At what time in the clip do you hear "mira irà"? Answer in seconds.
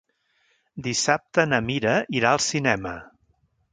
1.67-2.31